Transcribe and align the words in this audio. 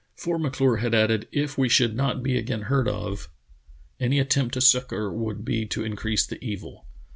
For 0.15 0.39
M'Clure 0.39 0.77
had 0.77 0.95
added: 0.95 1.27
"If 1.31 1.59
we 1.59 1.69
should 1.69 1.95
not 1.95 2.23
be 2.23 2.35
again 2.35 2.63
heard 2.63 2.87
of... 2.87 3.29
any 3.99 4.17
attempt 4.17 4.55
to 4.55 4.59
succor 4.61 5.13
would 5.13 5.45
be 5.45 5.67
to 5.67 5.83
increase 5.85 6.25
the 6.25 6.43
evil. 6.43 6.87